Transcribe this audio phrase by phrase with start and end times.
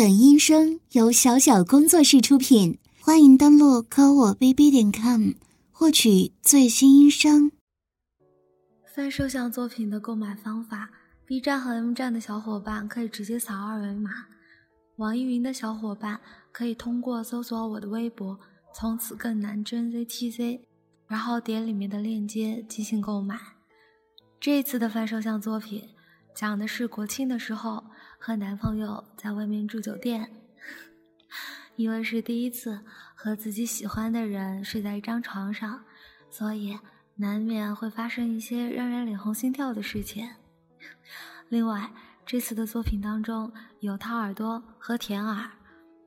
[0.00, 5.32] 本音声由小小工作室出品，欢迎登录科我 bb 点 com
[5.70, 7.52] 获取最新音声。
[8.94, 10.88] 翻摄像作品的购买方法
[11.26, 14.10] ：B 站和 M 站的小伙伴可以直接扫二维码，
[14.96, 16.18] 网易云的小伙伴
[16.50, 18.40] 可以通过搜索我的微博
[18.74, 20.60] “从此更难真 ZTZ”，
[21.08, 23.38] 然后点里面的链接进行购买。
[24.40, 25.90] 这次的翻摄像作品。
[26.32, 27.84] 讲的是国庆的时候
[28.22, 30.30] 和男朋友在外面住酒店，
[31.76, 32.80] 因为是第一次
[33.14, 35.82] 和自己喜欢的人睡在一张床上，
[36.30, 36.78] 所以
[37.16, 40.28] 难免会发生一些让人脸红心跳的事情。
[41.48, 41.90] 另外，
[42.26, 45.50] 这次的作品当中有掏耳朵和舔耳，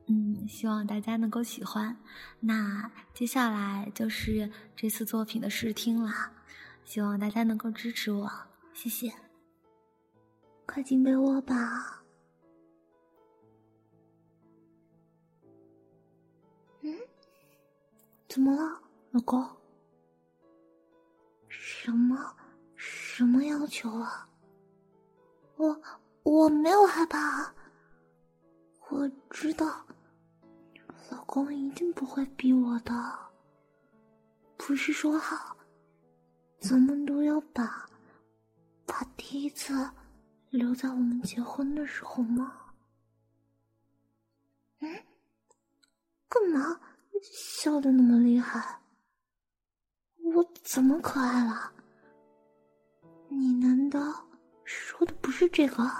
[0.06, 1.96] 嗯，希望大家能够喜欢。
[2.38, 6.30] 那接下来就是这次作品的试听啦，
[6.84, 8.30] 希望大家能够支持我，
[8.72, 9.12] 谢谢。
[10.64, 12.03] 快进被窝吧。
[18.34, 18.82] 怎么了，
[19.12, 19.48] 老公？
[21.48, 22.34] 什么
[22.74, 24.28] 什么要求啊？
[25.54, 25.80] 我
[26.24, 27.54] 我没有害怕，
[28.88, 29.86] 我知道，
[31.12, 32.92] 老公一定不会逼我的。
[34.56, 35.56] 不是说好，
[36.58, 37.88] 咱们都要把
[38.84, 39.72] 把第一次。
[40.50, 42.72] 留在我们结婚的时候吗？
[44.80, 45.04] 嗯，
[46.28, 46.80] 干嘛
[47.64, 48.78] 笑的那么厉害？
[50.34, 51.72] 我怎么可爱了？
[53.30, 53.98] 你难道
[54.64, 55.90] 说的不是这个？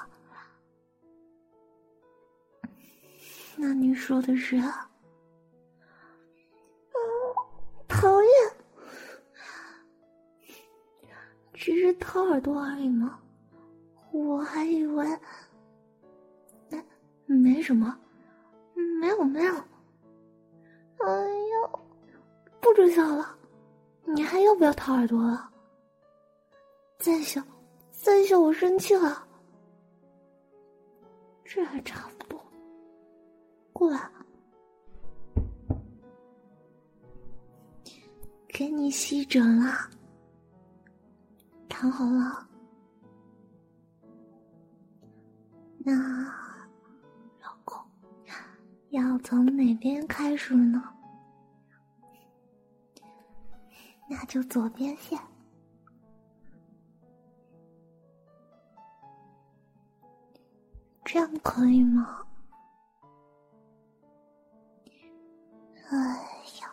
[3.56, 4.60] 那你说的是？
[7.88, 8.30] 讨厌，
[11.54, 13.18] 只是掏耳朵而已吗？
[14.12, 15.18] 我还以为，
[16.68, 16.84] 没
[17.24, 17.98] 没什么，
[19.00, 19.54] 没有没有。
[20.98, 21.33] 哎
[22.74, 23.36] 呀，不准笑了！
[24.04, 25.48] 你还要不要掏耳朵了？
[26.98, 27.40] 再笑，
[27.92, 29.26] 再笑我生气了。
[31.44, 32.44] 这还差不多。
[33.72, 34.10] 过来，
[38.48, 39.88] 给你吸枕了，
[41.68, 42.48] 躺好了。
[45.78, 45.92] 那，
[47.40, 47.78] 老公，
[48.90, 50.93] 要从哪边开始呢？
[54.16, 55.18] 那就左边线，
[61.04, 62.24] 这样可以吗？
[65.90, 65.98] 哎
[66.60, 66.72] 呀，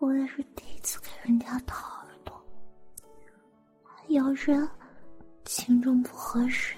[0.00, 2.44] 我也是第一次给人家掏耳朵，
[4.08, 4.68] 要是……
[5.44, 6.74] 轻重不合适，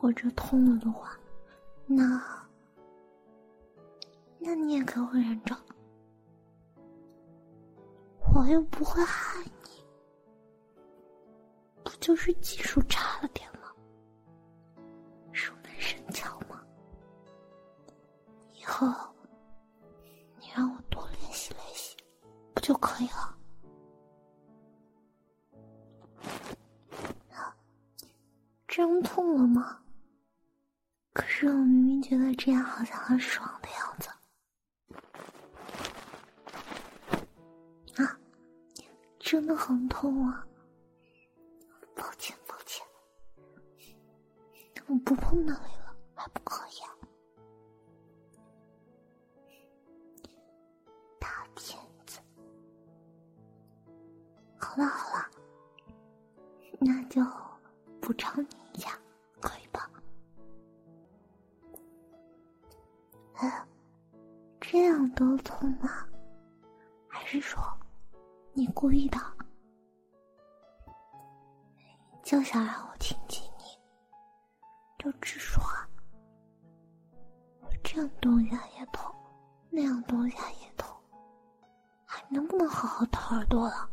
[0.00, 1.18] 或者痛了的话，
[1.84, 2.22] 那
[4.38, 5.54] 那你也给我忍着，
[8.48, 9.84] 又不会害你，
[11.84, 13.72] 不就是技术差了点吗？
[15.32, 16.62] 熟能生巧吗？
[18.52, 18.86] 以后
[20.38, 21.96] 你让我多练习练习，
[22.54, 23.34] 不就可以了？
[28.66, 29.82] 真痛了吗？
[31.12, 34.08] 可是我明明觉得这样好像很爽的样子。
[39.30, 40.46] 真的很痛啊！
[41.94, 42.82] 抱歉，抱歉，
[44.86, 46.96] 我不碰那里了，还不可以啊？
[51.18, 52.18] 大骗子！
[54.56, 55.30] 好了好了，
[56.80, 57.22] 那就
[58.00, 58.98] 补偿你一下，
[59.42, 59.90] 可以吧。
[64.58, 66.08] 这样都痛吗？
[67.06, 67.62] 还是说
[68.58, 69.16] 你故意的？
[72.24, 73.64] 就想让我亲亲你，
[74.98, 75.62] 就直说。
[77.60, 79.14] 我这样动一下也痛，
[79.70, 80.92] 那样动一下也痛，
[82.04, 83.88] 还能不能好好掏耳朵了？